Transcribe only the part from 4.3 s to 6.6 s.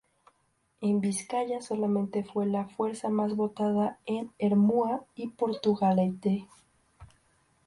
Ermua y Portugalete.